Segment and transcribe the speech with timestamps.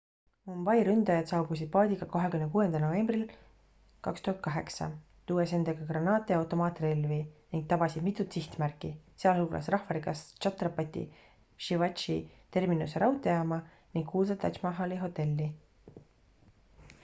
[0.49, 3.25] mumbai ründajad saabusid paadiga 26 novembril
[4.07, 4.95] 2008
[5.33, 7.19] tuues endaga granaate ja automaatrelvi
[7.51, 8.91] ning tabasid mitut sihtmärki
[9.25, 11.05] sealhulgas rahvarikast chhatrapati
[11.69, 12.19] shivaji
[12.59, 15.51] terminuse raudteejaama ning kuulsat taj mahali hotelli